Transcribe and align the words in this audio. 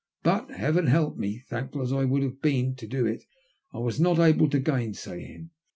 But— 0.23 0.49
heaven 0.59 0.87
help 0.87 1.15
me!— 1.17 1.43
thankful 1.47 1.83
as 1.83 1.93
I 1.93 2.05
would 2.05 2.23
have 2.23 2.41
been 2.41 2.73
to 2.77 2.87
do 2.87 3.05
it, 3.05 3.23
I 3.71 3.77
was 3.77 3.99
not 3.99 4.17
able 4.17 4.49
to 4.49 4.59
gainsay 4.59 5.23
him. 5.25 5.51